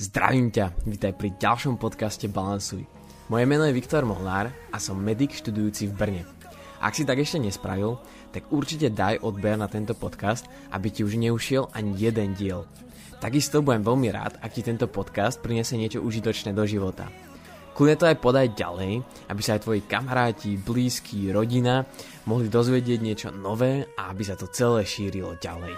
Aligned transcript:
Zdravím 0.00 0.48
ťa, 0.48 0.88
vítaj 0.88 1.12
pri 1.12 1.36
ďalšom 1.36 1.76
podcaste 1.76 2.24
Balansuj. 2.24 2.88
Moje 3.28 3.44
meno 3.44 3.68
je 3.68 3.76
Viktor 3.76 4.08
Molnár 4.08 4.48
a 4.72 4.80
som 4.80 4.96
medic 4.96 5.36
študujúci 5.36 5.92
v 5.92 5.96
Brne. 6.00 6.22
Ak 6.80 6.96
si 6.96 7.04
tak 7.04 7.20
ešte 7.20 7.36
nespravil, 7.36 8.00
tak 8.32 8.48
určite 8.48 8.88
daj 8.88 9.20
odber 9.20 9.60
na 9.60 9.68
tento 9.68 9.92
podcast, 9.92 10.48
aby 10.72 10.88
ti 10.88 11.04
už 11.04 11.20
neušiel 11.20 11.68
ani 11.76 11.92
jeden 12.00 12.32
diel. 12.32 12.64
Takisto 13.20 13.60
budem 13.60 13.84
veľmi 13.84 14.08
rád, 14.08 14.40
ak 14.40 14.56
ti 14.56 14.64
tento 14.64 14.88
podcast 14.88 15.36
prinesie 15.44 15.76
niečo 15.76 16.00
užitočné 16.00 16.56
do 16.56 16.64
života. 16.64 17.04
Kľudne 17.76 18.00
to 18.00 18.08
aj 18.08 18.24
podaj 18.24 18.56
ďalej, 18.56 19.04
aby 19.28 19.40
sa 19.44 19.60
aj 19.60 19.68
tvoji 19.68 19.84
kamaráti, 19.84 20.56
blízki, 20.56 21.28
rodina 21.28 21.84
mohli 22.24 22.48
dozvedieť 22.48 23.00
niečo 23.04 23.28
nové 23.36 23.84
a 24.00 24.08
aby 24.08 24.24
sa 24.24 24.32
to 24.32 24.48
celé 24.48 24.80
šírilo 24.88 25.36
ďalej. 25.36 25.76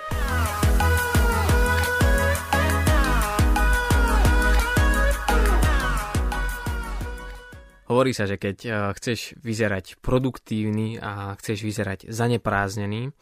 Hovorí 7.92 8.16
sa, 8.16 8.24
že 8.24 8.40
keď 8.40 8.56
eh, 8.64 8.72
chceš 8.96 9.36
vyzerať 9.44 10.00
produktívny 10.00 10.96
a 10.96 11.36
chceš 11.36 11.60
vyzerať 11.60 12.08
zanepráznený, 12.08 13.12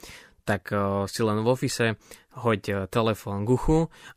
tak 0.47 0.70
eh, 0.70 0.78
si 1.11 1.27
len 1.27 1.42
v 1.42 1.51
ofise 1.51 1.98
hoď 2.38 2.62
eh, 2.70 2.77
telefón 2.87 3.42
k 3.42 3.51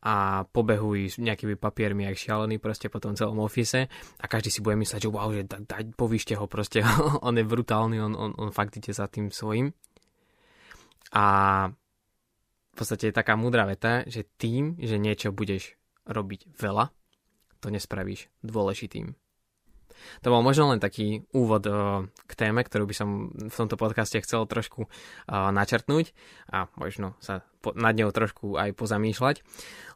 a 0.06 0.46
pobehuj 0.46 0.98
s 1.10 1.16
nejakými 1.18 1.58
papiermi 1.58 2.06
aj 2.06 2.30
šialený 2.30 2.62
proste 2.62 2.86
po 2.94 3.02
tom 3.02 3.18
celom 3.18 3.42
ofise 3.42 3.90
a 4.22 4.26
každý 4.30 4.54
si 4.54 4.62
bude 4.62 4.78
mysleť, 4.78 5.02
že 5.02 5.10
wow, 5.10 5.34
že 5.34 5.42
da, 5.50 5.58
da, 5.58 5.82
povíšte 5.90 6.38
ho 6.38 6.46
proste, 6.46 6.86
on 7.28 7.34
je 7.34 7.42
brutálny, 7.42 7.98
on, 7.98 8.14
on, 8.14 8.38
on 8.38 8.54
fakt 8.54 8.78
ide 8.78 8.94
za 8.94 9.10
tým 9.10 9.34
svojím. 9.34 9.74
A 11.18 11.26
v 12.74 12.76
podstate 12.78 13.10
je 13.10 13.18
taká 13.18 13.34
múdra 13.34 13.66
veta, 13.66 14.06
že 14.06 14.26
tým, 14.38 14.78
že 14.78 15.02
niečo 15.02 15.34
budeš 15.34 15.78
robiť 16.06 16.54
veľa, 16.58 16.94
to 17.58 17.74
nespravíš 17.74 18.30
dôležitým. 18.46 19.23
To 20.24 20.32
bol 20.32 20.42
možno 20.42 20.72
len 20.72 20.80
taký 20.80 21.26
úvod 21.36 21.64
uh, 21.68 22.08
k 22.28 22.34
téme, 22.34 22.64
ktorú 22.64 22.88
by 22.90 22.96
som 22.96 23.32
v 23.34 23.56
tomto 23.56 23.76
podcaste 23.76 24.20
chcel 24.24 24.48
trošku 24.48 24.88
uh, 24.88 25.50
načrtnúť 25.54 26.16
a 26.52 26.72
možno 26.80 27.16
sa 27.24 27.42
po, 27.64 27.76
nad 27.76 27.96
ňou 27.96 28.12
trošku 28.12 28.56
aj 28.56 28.76
pozamýšľať. 28.76 29.36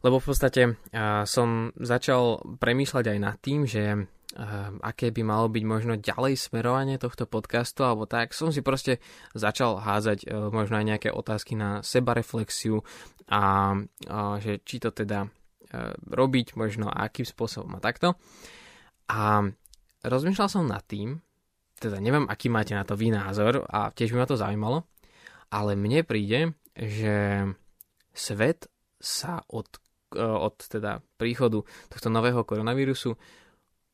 Lebo 0.03 0.19
v 0.19 0.27
podstate 0.27 0.61
uh, 0.73 1.23
som 1.27 1.71
začal 1.75 2.43
premýšľať 2.59 3.05
aj 3.13 3.17
nad 3.19 3.35
tým, 3.39 3.63
že 3.67 4.07
aké 4.83 5.09
by 5.09 5.25
malo 5.25 5.49
byť 5.49 5.63
možno 5.65 5.97
ďalej 5.97 6.37
smerovanie 6.37 7.01
tohto 7.01 7.25
podcastu, 7.25 7.81
alebo 7.81 8.05
tak 8.05 8.37
som 8.37 8.53
si 8.53 8.61
proste 8.61 9.01
začal 9.33 9.81
házať 9.81 10.29
možno 10.53 10.77
aj 10.77 10.85
nejaké 10.85 11.09
otázky 11.09 11.57
na 11.57 11.81
sebareflexiu 11.81 12.85
a 13.25 13.73
že 14.37 14.61
či 14.61 14.77
to 14.77 14.93
teda 14.93 15.25
robiť 16.13 16.53
možno 16.53 16.85
a 16.85 17.09
akým 17.09 17.25
spôsobom 17.25 17.79
a 17.79 17.81
takto. 17.81 18.13
A 19.09 19.41
rozmýšľal 20.05 20.49
som 20.49 20.69
nad 20.69 20.83
tým, 20.85 21.17
teda 21.77 22.01
neviem, 22.01 22.25
aký 22.25 22.49
máte 22.49 22.73
na 22.73 22.81
to 22.81 22.97
vy 22.97 23.13
názor 23.13 23.65
a 23.69 23.93
tiež 23.93 24.13
by 24.13 24.25
ma 24.25 24.27
to 24.29 24.37
zaujímalo, 24.37 24.85
ale 25.53 25.77
mne 25.77 26.01
príde, 26.03 26.57
že 26.73 27.45
svet 28.17 28.65
sa 28.97 29.45
od, 29.45 29.69
e, 30.13 30.21
od 30.21 30.57
teda 30.57 31.05
príchodu 31.21 31.61
tohto 31.89 32.09
nového 32.09 32.41
koronavírusu 32.41 33.13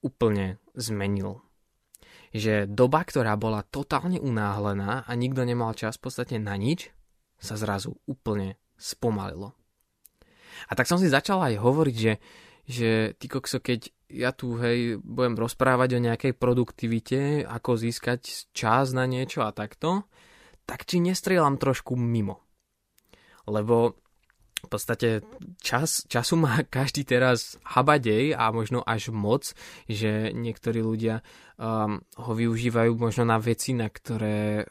úplne 0.04 0.60
zmenil. 0.76 1.44
Že 2.34 2.66
doba, 2.66 3.06
ktorá 3.06 3.36
bola 3.38 3.62
totálne 3.62 4.18
unáhlená 4.18 5.06
a 5.06 5.12
nikto 5.14 5.46
nemal 5.46 5.76
čas 5.78 6.00
v 6.00 6.10
podstate 6.10 6.36
na 6.42 6.56
nič, 6.58 6.90
sa 7.38 7.60
zrazu 7.60 8.00
úplne 8.08 8.56
spomalilo. 8.80 9.52
A 10.68 10.72
tak 10.74 10.88
som 10.88 10.96
si 10.96 11.12
začal 11.12 11.44
aj 11.44 11.60
hovoriť, 11.60 11.96
že, 11.96 12.14
že 12.64 13.16
ty 13.20 13.26
kokso, 13.28 13.60
keď 13.60 13.92
ja 14.14 14.32
tu 14.32 14.56
hej 14.62 15.02
budem 15.02 15.36
rozprávať 15.36 15.98
o 15.98 16.04
nejakej 16.04 16.34
produktivite, 16.38 17.44
ako 17.44 17.76
získať 17.76 18.52
čas 18.54 18.94
na 18.94 19.10
niečo 19.10 19.44
a 19.44 19.52
takto, 19.52 20.06
tak 20.64 20.88
či 20.88 21.04
nestrieľam 21.04 21.60
trošku 21.60 21.98
mimo. 21.98 22.40
Lebo 23.50 24.00
v 24.64 24.68
podstate 24.72 25.28
čas, 25.60 26.08
času 26.08 26.40
má 26.40 26.64
každý 26.78 27.04
teraz 27.04 27.60
habadej 27.68 28.32
a 28.32 28.54
možno 28.56 28.80
až 28.80 29.12
moc, 29.12 29.52
že 29.90 30.32
niektorí 30.32 30.80
ľudia 30.80 31.20
um, 31.60 32.00
ho 32.00 32.32
využívajú 32.32 32.96
možno 32.96 33.28
na 33.28 33.38
veci, 33.44 33.76
na 33.76 33.92
ktoré 33.92 34.64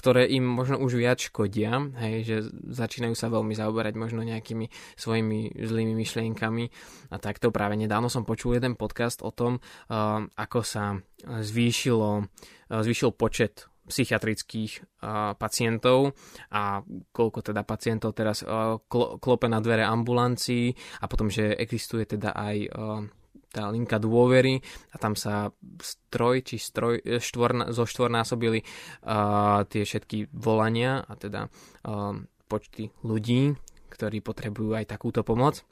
ktoré 0.00 0.24
im 0.32 0.48
možno 0.48 0.80
už 0.80 0.96
viac 0.96 1.20
škodia, 1.20 1.76
hej, 2.00 2.16
že 2.24 2.36
začínajú 2.72 3.12
sa 3.12 3.28
veľmi 3.28 3.52
zaoberať 3.52 4.00
možno 4.00 4.24
nejakými 4.24 4.72
svojimi 4.96 5.60
zlými 5.60 5.92
myšlienkami. 5.92 6.64
A 7.12 7.20
takto 7.20 7.52
práve 7.52 7.76
nedávno 7.76 8.08
som 8.08 8.24
počul 8.24 8.56
jeden 8.56 8.80
podcast 8.80 9.20
o 9.20 9.28
tom, 9.28 9.60
uh, 9.60 10.24
ako 10.40 10.64
sa 10.64 10.96
zvýšilo, 11.20 12.24
uh, 12.24 12.80
zvýšil 12.80 13.12
počet 13.12 13.68
psychiatrických 13.90 15.02
uh, 15.04 15.34
pacientov 15.36 16.16
a 16.54 16.80
koľko 17.10 17.52
teda 17.52 17.66
pacientov 17.66 18.16
teraz 18.16 18.40
uh, 18.46 18.80
klope 18.88 19.50
na 19.52 19.60
dvere 19.60 19.84
ambulancií 19.84 20.72
a 21.02 21.10
potom, 21.10 21.28
že 21.28 21.58
existuje 21.58 22.06
teda 22.08 22.32
aj 22.32 22.56
tá 23.50 23.66
linka 23.68 23.98
dôvery 23.98 24.62
a 24.94 24.96
tam 24.96 25.18
sa 25.18 25.50
stroj 25.82 26.46
či 26.46 26.56
stroj, 26.56 27.02
e, 27.02 27.18
štvor, 27.18 27.74
zo 27.74 27.84
štvornásobili 27.84 28.62
uh, 28.62 29.66
tie 29.66 29.82
všetky 29.82 30.30
volania 30.30 31.02
a 31.02 31.12
teda 31.18 31.50
uh, 31.50 32.14
počty 32.46 32.94
ľudí, 33.02 33.54
ktorí 33.90 34.22
potrebujú 34.22 34.78
aj 34.78 34.86
takúto 34.86 35.26
pomoc. 35.26 35.66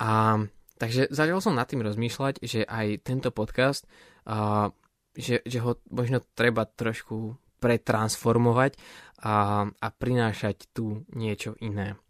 A 0.00 0.40
takže 0.78 1.10
začal 1.10 1.42
som 1.42 1.58
nad 1.58 1.66
tým 1.66 1.82
rozmýšľať, 1.82 2.40
že 2.40 2.62
aj 2.62 3.02
tento 3.04 3.34
podcast, 3.34 3.84
uh, 4.30 4.70
že, 5.18 5.42
že 5.42 5.58
ho 5.60 5.82
možno 5.90 6.22
treba 6.38 6.64
trošku 6.64 7.34
pretransformovať 7.60 8.80
a, 9.20 9.68
a 9.68 9.86
prinášať 9.92 10.72
tu 10.72 11.04
niečo 11.12 11.58
iné. 11.60 12.00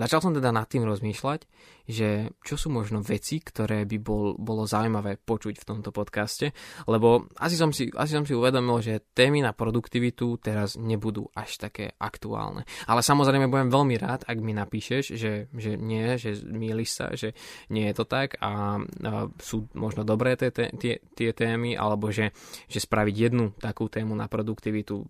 Začal 0.00 0.24
som 0.24 0.32
teda 0.32 0.48
nad 0.48 0.64
tým 0.64 0.88
rozmýšľať, 0.88 1.44
že 1.84 2.32
čo 2.40 2.56
sú 2.56 2.72
možno 2.72 3.04
veci, 3.04 3.36
ktoré 3.36 3.84
by 3.84 3.98
bol, 4.00 4.32
bolo 4.40 4.64
zaujímavé 4.64 5.20
počuť 5.20 5.60
v 5.60 5.68
tomto 5.68 5.92
podcaste, 5.92 6.56
lebo 6.88 7.28
asi 7.36 7.60
som, 7.60 7.68
si, 7.68 7.92
asi 7.92 8.16
som 8.16 8.24
si 8.24 8.32
uvedomil, 8.32 8.80
že 8.80 9.04
témy 9.12 9.44
na 9.44 9.52
produktivitu 9.52 10.40
teraz 10.40 10.80
nebudú 10.80 11.28
až 11.36 11.60
také 11.60 11.92
aktuálne. 12.00 12.64
Ale 12.88 13.04
samozrejme 13.04 13.52
budem 13.52 13.68
veľmi 13.68 13.96
rád, 14.00 14.24
ak 14.24 14.40
mi 14.40 14.56
napíšeš, 14.56 15.04
že, 15.20 15.52
že 15.52 15.76
nie, 15.76 16.16
že 16.16 16.32
míliš 16.48 16.90
sa, 16.96 17.12
že 17.12 17.36
nie 17.68 17.84
je 17.92 17.94
to 18.00 18.08
tak 18.08 18.40
a, 18.40 18.80
a 18.80 19.28
sú 19.36 19.68
možno 19.76 20.00
dobré 20.00 20.32
tie, 20.40 20.48
tie, 20.48 20.96
tie 21.12 21.30
témy, 21.36 21.76
alebo 21.76 22.08
že, 22.08 22.32
že 22.72 22.80
spraviť 22.80 23.14
jednu 23.20 23.52
takú 23.60 23.92
tému 23.92 24.16
na 24.16 24.32
produktivitu 24.32 25.04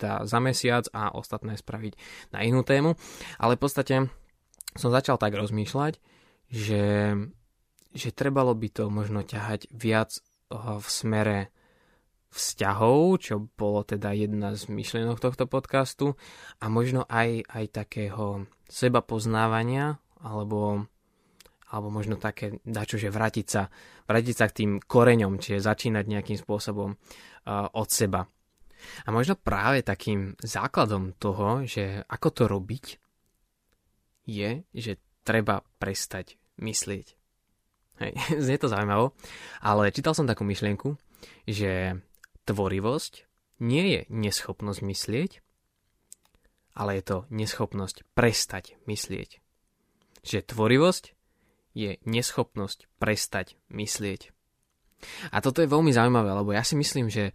za 0.00 0.38
mesiac 0.40 0.88
a 0.96 1.12
ostatné 1.12 1.60
spraviť 1.60 1.92
na 2.32 2.40
inú 2.40 2.64
tému. 2.64 2.96
Ale 3.36 3.60
v 3.60 3.62
podstate 3.68 4.08
som 4.76 4.94
začal 4.94 5.18
tak 5.18 5.34
rozmýšľať, 5.34 5.98
že, 6.50 7.14
že 7.94 8.08
trebalo 8.10 8.54
by 8.54 8.68
to 8.70 8.90
možno 8.90 9.22
ťahať 9.22 9.70
viac 9.70 10.18
eh, 10.18 10.54
v 10.56 10.86
smere 10.86 11.38
vzťahov, 12.30 13.18
čo 13.18 13.34
bolo 13.58 13.82
teda 13.82 14.14
jedna 14.14 14.54
z 14.54 14.70
myšlienok 14.70 15.18
tohto 15.18 15.50
podcastu 15.50 16.14
a 16.62 16.70
možno 16.70 17.02
aj, 17.10 17.42
aj 17.50 17.64
takého 17.74 18.46
seba 18.70 19.02
poznávania 19.02 19.98
alebo, 20.22 20.86
alebo 21.74 21.88
možno 21.90 22.22
také 22.22 22.62
dačo, 22.62 23.02
že 23.02 23.10
vrátiť 23.10 23.46
sa, 23.50 23.66
vrátiť 24.06 24.34
sa 24.34 24.46
k 24.46 24.56
tým 24.62 24.70
koreňom, 24.78 25.42
čiže 25.42 25.66
začínať 25.66 26.06
nejakým 26.06 26.38
spôsobom 26.38 26.94
uh, 26.94 27.66
od 27.74 27.88
seba. 27.90 28.22
A 29.04 29.08
možno 29.10 29.34
práve 29.34 29.82
takým 29.82 30.38
základom 30.38 31.18
toho, 31.18 31.66
že 31.66 32.06
ako 32.06 32.28
to 32.30 32.42
robiť, 32.46 32.84
je, 34.30 34.62
že 34.70 35.02
treba 35.26 35.66
prestať 35.82 36.38
myslieť. 36.62 37.18
Hej, 38.00 38.12
znie 38.46 38.58
to 38.62 38.70
zaujímavo, 38.70 39.12
ale 39.58 39.90
čítal 39.90 40.14
som 40.14 40.30
takú 40.30 40.46
myšlienku, 40.46 40.94
že 41.50 41.98
tvorivosť 42.46 43.26
nie 43.60 43.84
je 43.92 44.00
neschopnosť 44.08 44.80
myslieť, 44.80 45.30
ale 46.72 46.96
je 46.96 47.04
to 47.04 47.18
neschopnosť 47.28 48.08
prestať 48.16 48.78
myslieť. 48.88 49.42
Že 50.24 50.38
tvorivosť 50.48 51.04
je 51.76 52.00
neschopnosť 52.08 52.88
prestať 52.96 53.60
myslieť. 53.68 54.32
A 55.32 55.40
toto 55.40 55.64
je 55.64 55.70
veľmi 55.70 55.92
zaujímavé, 55.92 56.30
lebo 56.32 56.52
ja 56.52 56.64
si 56.64 56.76
myslím, 56.76 57.08
že 57.08 57.32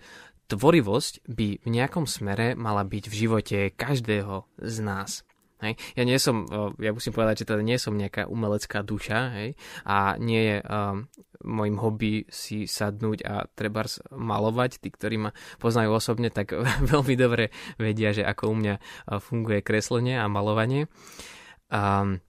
tvorivosť 0.50 1.26
by 1.26 1.66
v 1.66 1.68
nejakom 1.70 2.06
smere 2.06 2.54
mala 2.54 2.86
byť 2.86 3.04
v 3.10 3.16
živote 3.16 3.60
každého 3.74 4.46
z 4.62 4.78
nás. 4.86 5.25
Hej. 5.64 5.80
Ja 5.96 6.04
nie 6.04 6.20
som, 6.20 6.44
ja 6.84 6.92
musím 6.92 7.16
povedať, 7.16 7.44
že 7.44 7.56
teda 7.56 7.64
nie 7.64 7.80
som 7.80 7.96
nejaká 7.96 8.28
umelecká 8.28 8.84
duša 8.84 9.20
hej, 9.40 9.50
a 9.88 10.20
nie 10.20 10.42
je 10.52 10.58
um, 10.60 11.78
hobby 11.80 12.28
si 12.28 12.68
sadnúť 12.68 13.24
a 13.24 13.48
treba 13.56 13.88
malovať. 14.12 14.84
Tí, 14.84 14.92
ktorí 14.92 15.16
ma 15.16 15.32
poznajú 15.64 15.96
osobne, 15.96 16.28
tak 16.28 16.52
veľmi 16.92 17.16
dobre 17.16 17.56
vedia, 17.80 18.12
že 18.12 18.28
ako 18.28 18.52
u 18.52 18.56
mňa 18.60 18.76
funguje 19.24 19.64
kreslenie 19.64 20.20
a 20.20 20.28
malovanie. 20.28 20.92
Um, 21.72 22.20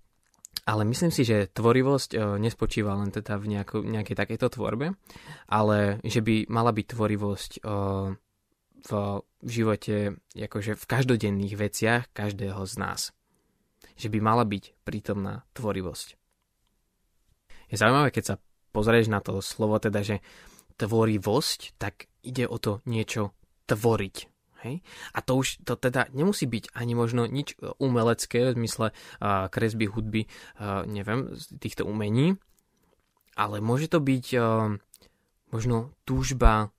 Ale 0.67 0.83
myslím 0.83 1.15
si, 1.15 1.23
že 1.23 1.47
tvorivosť 1.47 2.11
e, 2.11 2.19
nespočíva 2.43 2.99
len 2.99 3.15
teda 3.15 3.39
v 3.39 3.55
nejako, 3.55 3.87
nejakej 3.87 4.19
takejto 4.19 4.59
tvorbe, 4.59 4.99
ale 5.47 6.03
že 6.03 6.19
by 6.27 6.51
mala 6.51 6.75
byť 6.75 6.87
tvorivosť 6.91 7.51
e, 7.55 7.61
v, 8.87 8.91
živote, 9.43 10.19
akože 10.39 10.79
v 10.79 10.85
každodenných 10.87 11.55
veciach 11.59 12.03
každého 12.15 12.63
z 12.63 12.75
nás. 12.79 13.01
Že 13.99 14.15
by 14.15 14.19
mala 14.23 14.45
byť 14.47 14.87
prítomná 14.87 15.43
tvorivosť. 15.59 16.09
Je 17.67 17.77
zaujímavé, 17.77 18.15
keď 18.15 18.25
sa 18.25 18.35
pozrieš 18.71 19.11
na 19.11 19.19
to 19.19 19.43
slovo, 19.43 19.83
teda, 19.83 20.07
že 20.07 20.17
tvorivosť, 20.79 21.81
tak 21.81 22.07
ide 22.23 22.47
o 22.47 22.61
to 22.63 22.85
niečo 22.87 23.35
tvoriť. 23.67 24.17
Hej? 24.63 24.85
A 25.13 25.19
to 25.25 25.43
už 25.43 25.65
to 25.67 25.75
teda 25.75 26.07
nemusí 26.15 26.47
byť 26.47 26.73
ani 26.77 26.95
možno 26.95 27.27
nič 27.27 27.59
umelecké 27.81 28.53
v 28.53 28.57
zmysle 28.63 28.87
uh, 28.93 29.49
kresby, 29.51 29.91
hudby, 29.91 30.23
uh, 30.59 30.87
neviem, 30.87 31.35
týchto 31.59 31.89
umení, 31.89 32.39
ale 33.35 33.61
môže 33.61 33.91
to 33.91 33.99
byť 33.99 34.27
uh, 34.37 34.77
možno 35.51 35.93
túžba 36.05 36.71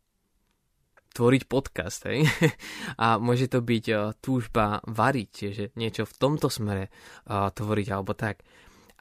tvoriť 1.18 1.44
podcast, 1.50 2.06
hej? 2.06 2.30
A 3.04 3.18
môže 3.18 3.50
to 3.50 3.66
byť 3.66 3.86
uh, 3.90 4.14
túžba 4.22 4.86
variť, 4.86 5.34
že 5.50 5.64
niečo 5.74 6.06
v 6.06 6.14
tomto 6.22 6.54
smere 6.54 6.94
uh, 7.25 7.50
tvoriť 7.50 7.88
alebo 7.90 8.14
tak. 8.14 8.46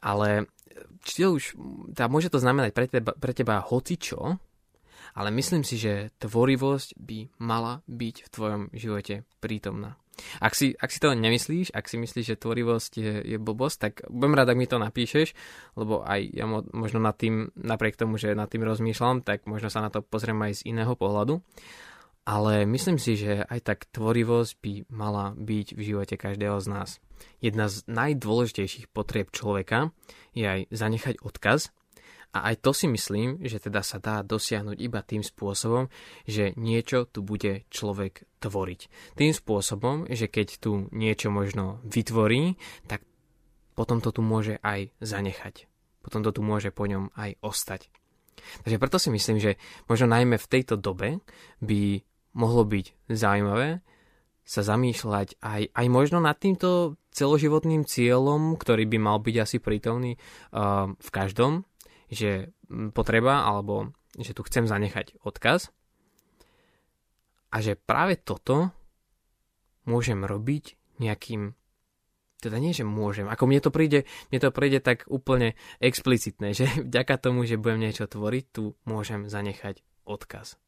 Ale 0.01 0.49
či 1.05 1.25
už, 1.25 1.53
tá, 1.93 2.09
môže 2.09 2.33
to 2.33 2.41
znamenať 2.41 2.71
pre 2.73 2.85
teba, 2.89 3.13
pre 3.13 3.33
teba 3.33 3.61
hocičo, 3.61 4.41
ale 5.17 5.29
myslím 5.33 5.65
si, 5.65 5.81
že 5.81 6.13
tvorivosť 6.21 6.97
by 6.97 7.41
mala 7.41 7.81
byť 7.89 8.15
v 8.27 8.31
tvojom 8.33 8.61
živote 8.73 9.25
prítomná. 9.41 9.97
Ak 10.41 10.57
si, 10.57 10.73
ak 10.73 10.89
si 10.89 10.97
to 10.97 11.13
nemyslíš, 11.13 11.69
ak 11.77 11.85
si 11.85 12.01
myslíš, 12.01 12.25
že 12.33 12.41
tvorivosť 12.41 12.91
je, 12.97 13.13
je 13.21 13.37
blbosť, 13.37 13.77
tak 13.77 13.93
budem 14.09 14.33
rád, 14.33 14.49
ak 14.49 14.57
mi 14.57 14.65
to 14.65 14.81
napíšeš, 14.81 15.37
lebo 15.77 16.01
aj 16.01 16.21
ja 16.33 16.49
mo, 16.49 16.65
možno 16.73 16.97
nad 16.97 17.13
tým, 17.13 17.53
napriek 17.53 17.97
tomu, 17.97 18.17
že 18.17 18.33
nad 18.33 18.49
tým 18.49 18.65
rozmýšľam, 18.65 19.21
tak 19.21 19.45
možno 19.45 19.69
sa 19.69 19.85
na 19.85 19.93
to 19.93 20.01
pozriem 20.01 20.41
aj 20.41 20.65
z 20.65 20.73
iného 20.73 20.97
pohľadu. 20.97 21.45
Ale 22.27 22.67
myslím 22.67 22.99
si, 22.99 23.15
že 23.15 23.47
aj 23.47 23.59
tak 23.63 23.79
tvorivosť 23.95 24.51
by 24.59 24.73
mala 24.91 25.31
byť 25.39 25.79
v 25.79 25.81
živote 25.81 26.19
každého 26.19 26.59
z 26.59 26.67
nás. 26.67 26.89
Jedna 27.39 27.71
z 27.71 27.87
najdôležitejších 27.87 28.91
potrieb 28.91 29.31
človeka 29.31 29.95
je 30.35 30.43
aj 30.43 30.61
zanechať 30.67 31.23
odkaz 31.23 31.71
a 32.35 32.51
aj 32.51 32.59
to 32.59 32.75
si 32.75 32.91
myslím, 32.91 33.39
že 33.47 33.63
teda 33.63 33.79
sa 33.79 34.03
dá 34.03 34.19
dosiahnuť 34.27 34.75
iba 34.75 34.99
tým 34.99 35.23
spôsobom, 35.23 35.87
že 36.27 36.51
niečo 36.59 37.07
tu 37.07 37.23
bude 37.23 37.63
človek 37.71 38.27
tvoriť. 38.43 38.81
Tým 39.15 39.31
spôsobom, 39.31 40.11
že 40.11 40.27
keď 40.27 40.59
tu 40.59 40.91
niečo 40.91 41.31
možno 41.31 41.79
vytvorí, 41.87 42.59
tak 42.91 43.07
potom 43.71 44.03
to 44.03 44.11
tu 44.11 44.19
môže 44.19 44.59
aj 44.67 44.91
zanechať. 44.99 45.71
Potom 46.03 46.27
to 46.27 46.35
tu 46.35 46.43
môže 46.43 46.75
po 46.75 46.91
ňom 46.91 47.07
aj 47.15 47.39
ostať. 47.39 47.87
Takže 48.67 48.77
preto 48.77 48.97
si 48.99 49.09
myslím, 49.15 49.39
že 49.39 49.55
možno 49.87 50.11
najmä 50.11 50.35
v 50.35 50.51
tejto 50.51 50.75
dobe 50.75 51.23
by 51.63 52.03
mohlo 52.37 52.63
byť 52.63 53.09
zaujímavé 53.09 53.81
sa 54.47 54.61
zamýšľať 54.63 55.43
aj, 55.43 55.75
aj 55.75 55.87
možno 55.91 56.23
nad 56.23 56.39
týmto 56.39 56.95
celoživotným 57.11 57.83
cieľom, 57.83 58.55
ktorý 58.55 58.87
by 58.87 58.97
mal 59.01 59.17
byť 59.19 59.35
asi 59.43 59.57
prítomný 59.59 60.15
uh, 60.15 60.87
v 60.93 61.09
každom 61.11 61.67
že 62.07 62.55
potreba 62.95 63.43
alebo 63.43 63.91
že 64.15 64.31
tu 64.31 64.41
chcem 64.47 64.63
zanechať 64.63 65.19
odkaz 65.19 65.75
a 67.51 67.57
že 67.59 67.75
práve 67.75 68.15
toto 68.15 68.71
môžem 69.83 70.23
robiť 70.23 70.79
nejakým 70.99 71.55
teda 72.37 72.61
nie, 72.61 72.69
že 72.69 72.85
môžem. 72.85 73.25
Ako 73.25 73.49
mne 73.49 73.65
to 73.65 73.73
príde, 73.73 74.05
mne 74.29 74.39
to 74.39 74.53
príde 74.53 74.77
tak 74.77 75.09
úplne 75.09 75.57
explicitné, 75.81 76.53
že 76.57 76.69
vďaka 76.85 77.17
tomu, 77.17 77.49
že 77.49 77.57
budem 77.57 77.81
niečo 77.81 78.05
tvoriť, 78.05 78.43
tu 78.53 78.77
môžem 78.85 79.25
zanechať 79.25 79.81
odkaz. 80.05 80.61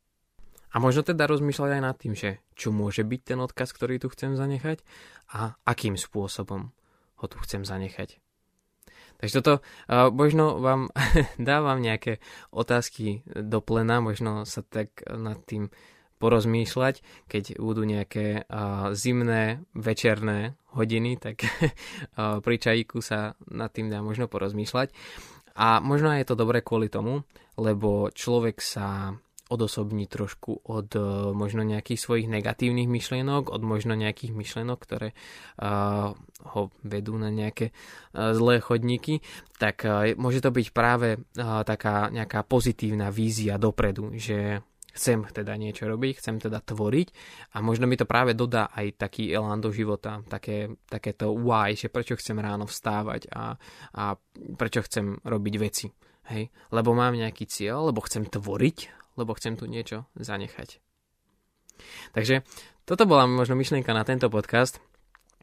A 0.69 0.77
možno 0.77 1.01
teda 1.01 1.25
rozmýšľať 1.25 1.71
aj 1.77 1.81
nad 1.81 1.95
tým, 1.97 2.13
že 2.13 2.45
čo 2.53 2.69
môže 2.69 3.01
byť 3.01 3.21
ten 3.33 3.39
odkaz, 3.41 3.73
ktorý 3.73 3.97
tu 3.97 4.07
chcem 4.13 4.37
zanechať 4.37 4.85
a 5.33 5.57
akým 5.65 5.97
spôsobom 5.97 6.69
ho 7.19 7.25
tu 7.27 7.37
chcem 7.41 7.65
zanechať. 7.65 8.21
Takže 9.19 9.43
toto 9.43 9.53
možno 10.15 10.63
vám 10.63 10.87
dávam 11.37 11.83
nejaké 11.83 12.23
otázky 12.55 13.27
do 13.27 13.59
plena, 13.59 13.99
možno 13.99 14.47
sa 14.47 14.63
tak 14.63 15.03
nad 15.09 15.41
tým 15.43 15.67
porozmýšľať, 16.19 16.99
keď 17.31 17.43
budú 17.63 17.87
nejaké 17.87 18.43
zimné 18.91 19.63
večerné 19.71 20.59
hodiny, 20.75 21.15
tak 21.15 21.43
pri 22.45 22.55
čajíku 22.59 22.99
sa 22.99 23.39
nad 23.47 23.71
tým 23.71 23.87
dá 23.87 24.03
možno 24.03 24.27
porozmýšľať. 24.27 24.91
A 25.59 25.83
možno 25.83 26.15
je 26.15 26.23
to 26.23 26.39
dobre 26.39 26.63
kvôli 26.63 26.87
tomu, 26.87 27.27
lebo 27.59 28.07
človek 28.15 28.63
sa 28.63 29.15
odosobní 29.49 30.05
trošku 30.05 30.61
od 30.63 30.89
uh, 30.93 31.33
možno 31.33 31.65
nejakých 31.65 31.99
svojich 31.99 32.27
negatívnych 32.29 32.85
myšlienok, 32.85 33.49
od 33.49 33.61
možno 33.65 33.97
nejakých 33.97 34.31
myšlienok, 34.37 34.79
ktoré 34.79 35.17
uh, 35.57 36.13
ho 36.53 36.61
vedú 36.85 37.17
na 37.17 37.33
nejaké 37.33 37.73
uh, 37.73 38.31
zlé 38.37 38.61
chodníky, 38.61 39.25
tak 39.59 39.83
môže 40.15 40.39
to 40.39 40.55
byť 40.55 40.67
práve 40.71 41.19
taká 41.35 42.07
nejaká 42.07 42.47
pozitívna 42.47 43.11
vízia 43.11 43.59
dopredu, 43.59 44.15
že 44.15 44.63
chcem 44.93 45.23
teda 45.31 45.55
niečo 45.55 45.87
robiť, 45.87 46.19
chcem 46.19 46.43
teda 46.43 46.59
tvoriť 46.59 47.07
a 47.55 47.63
možno 47.63 47.87
mi 47.87 47.95
to 47.95 48.03
práve 48.03 48.35
dodá 48.35 48.67
aj 48.73 48.99
taký 48.99 49.31
elán 49.31 49.63
do 49.63 49.71
života, 49.71 50.19
také, 50.27 50.75
také 50.91 51.15
to 51.15 51.31
why, 51.31 51.71
že 51.71 51.87
prečo 51.87 52.19
chcem 52.19 52.35
ráno 52.35 52.67
vstávať 52.67 53.31
a, 53.31 53.55
a 53.95 54.03
prečo 54.59 54.83
chcem 54.83 55.19
robiť 55.23 55.55
veci. 55.59 55.87
Hej? 56.35 56.51
Lebo 56.75 56.91
mám 56.93 57.15
nejaký 57.15 57.47
cieľ, 57.47 57.89
lebo 57.89 58.03
chcem 58.03 58.27
tvoriť, 58.27 58.98
lebo 59.19 59.35
chcem 59.35 59.59
tu 59.59 59.67
niečo 59.67 60.07
zanechať. 60.15 60.79
Takže 62.15 62.47
toto 62.87 63.03
bola 63.03 63.27
možno 63.27 63.59
myšlienka 63.59 63.91
na 63.91 64.07
tento 64.07 64.31
podcast. 64.31 64.79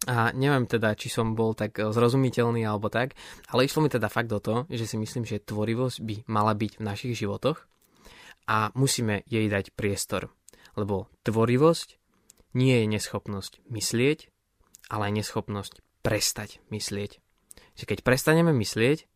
A 0.07 0.31
neviem 0.37 0.69
teda, 0.69 0.93
či 0.93 1.09
som 1.09 1.33
bol 1.33 1.57
tak 1.57 1.81
zrozumiteľný 1.81 2.63
alebo 2.69 2.93
tak, 2.93 3.17
ale 3.49 3.65
išlo 3.65 3.81
mi 3.81 3.89
teda 3.89 4.13
fakt 4.13 4.29
o 4.29 4.45
to, 4.45 4.69
že 4.69 4.85
si 4.85 5.01
myslím, 5.01 5.25
že 5.25 5.41
tvorivosť 5.41 5.99
by 6.05 6.15
mala 6.29 6.53
byť 6.53 6.79
v 6.79 6.85
našich 6.85 7.15
životoch 7.17 7.65
a 8.45 8.71
musíme 8.77 9.25
jej 9.25 9.49
dať 9.49 9.73
priestor. 9.73 10.29
Lebo 10.77 11.09
tvorivosť 11.25 11.97
nie 12.55 12.85
je 12.85 12.87
neschopnosť 12.93 13.65
myslieť, 13.73 14.19
ale 14.93 15.11
aj 15.11 15.17
neschopnosť 15.25 15.75
prestať 16.05 16.61
myslieť. 16.71 17.19
Že 17.75 17.85
keď 17.89 17.99
prestaneme 18.05 18.53
myslieť, 18.53 19.09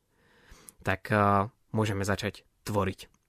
tak 0.82 1.12
uh, 1.12 1.52
môžeme 1.70 2.02
začať 2.02 2.42
tvoriť. 2.64 3.19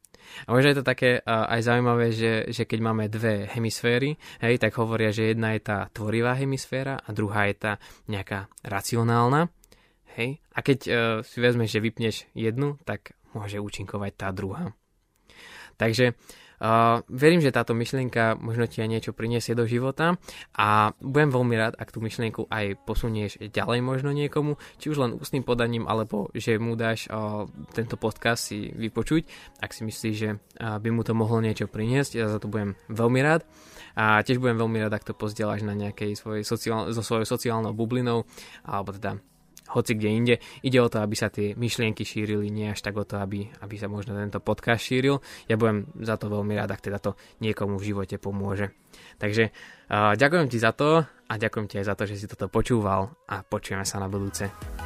A 0.45 0.55
možno 0.55 0.73
je 0.73 0.77
to 0.79 0.85
také 0.85 1.21
aj 1.25 1.61
zaujímavé, 1.61 2.11
že, 2.11 2.49
že 2.49 2.63
keď 2.65 2.79
máme 2.81 3.11
dve 3.11 3.45
hemisféry, 3.51 4.17
hej, 4.41 4.55
tak 4.57 4.75
hovoria, 4.79 5.13
že 5.13 5.31
jedna 5.31 5.53
je 5.53 5.61
tá 5.61 5.87
tvorivá 5.93 6.33
hemisféra 6.35 6.97
a 6.97 7.09
druhá 7.13 7.47
je 7.51 7.55
tá 7.55 7.73
nejaká 8.09 8.49
racionálna. 8.65 9.51
Hej? 10.17 10.43
A 10.51 10.59
keď 10.59 10.79
uh, 10.87 10.93
si 11.23 11.39
vezmeš, 11.39 11.71
že 11.71 11.83
vypneš 11.83 12.15
jednu, 12.35 12.75
tak 12.83 13.15
môže 13.31 13.63
účinkovať 13.63 14.11
tá 14.17 14.27
druhá. 14.35 14.75
Takže 15.81 16.13
Uh, 16.61 17.01
verím, 17.09 17.41
že 17.41 17.49
táto 17.49 17.73
myšlienka 17.73 18.37
možno 18.37 18.69
ti 18.69 18.85
aj 18.85 18.89
niečo 18.93 19.11
priniesie 19.17 19.57
do 19.57 19.65
života 19.65 20.21
a 20.53 20.93
budem 21.01 21.33
veľmi 21.33 21.57
rád, 21.57 21.73
ak 21.73 21.89
tú 21.89 22.05
myšlienku 22.05 22.45
aj 22.53 22.85
posunieš 22.85 23.41
ďalej 23.49 23.81
možno 23.81 24.13
niekomu, 24.13 24.61
či 24.77 24.93
už 24.93 25.01
len 25.01 25.17
ústnym 25.17 25.41
podaním, 25.41 25.89
alebo 25.89 26.29
že 26.37 26.61
mu 26.61 26.77
dáš 26.77 27.09
uh, 27.09 27.49
tento 27.73 27.97
podcast 27.97 28.53
si 28.53 28.69
vypočuť, 28.77 29.25
ak 29.57 29.73
si 29.73 29.81
myslíš, 29.89 30.15
že 30.21 30.37
uh, 30.37 30.77
by 30.77 30.93
mu 30.93 31.01
to 31.01 31.17
mohlo 31.17 31.41
niečo 31.41 31.65
priniesť. 31.65 32.21
Ja 32.21 32.29
za 32.29 32.37
to 32.37 32.45
budem 32.45 32.77
veľmi 32.93 33.25
rád. 33.25 33.41
A 33.97 34.21
tiež 34.21 34.37
budem 34.37 34.61
veľmi 34.61 34.85
rád, 34.85 35.01
ak 35.01 35.09
to 35.09 35.17
pozdieľaš 35.17 35.65
na 35.65 35.73
nejakej 35.73 36.13
svojej 36.13 36.45
sociál- 36.45 36.93
so 36.93 37.01
svojou 37.01 37.25
sociálnou 37.25 37.73
bublinou, 37.73 38.29
alebo 38.61 38.93
teda 38.93 39.17
hoci 39.71 39.95
kde 39.95 40.09
inde. 40.11 40.35
Ide 40.61 40.79
o 40.83 40.91
to, 40.91 40.99
aby 40.99 41.15
sa 41.15 41.31
tie 41.31 41.55
myšlienky 41.55 42.03
šírili, 42.03 42.51
nie 42.51 42.71
až 42.71 42.83
tak 42.83 42.99
o 42.99 43.07
to, 43.07 43.19
aby, 43.19 43.47
aby 43.63 43.75
sa 43.79 43.87
možno 43.87 44.15
tento 44.15 44.43
podcast 44.43 44.83
šíril. 44.83 45.23
Ja 45.47 45.55
budem 45.55 45.87
za 46.03 46.19
to 46.19 46.27
veľmi 46.27 46.59
rád, 46.59 46.75
ak 46.75 46.83
teda 46.83 46.99
to 46.99 47.15
niekomu 47.39 47.79
v 47.79 47.87
živote 47.95 48.19
pomôže. 48.19 48.75
Takže 49.17 49.55
ďakujem 49.91 50.47
ti 50.51 50.57
za 50.59 50.75
to 50.75 51.07
a 51.07 51.33
ďakujem 51.39 51.67
ti 51.71 51.79
aj 51.79 51.87
za 51.87 51.95
to, 51.95 52.03
že 52.03 52.19
si 52.19 52.25
toto 52.27 52.51
počúval 52.51 53.15
a 53.31 53.41
počujeme 53.47 53.87
sa 53.87 54.03
na 54.03 54.11
budúce. 54.11 54.80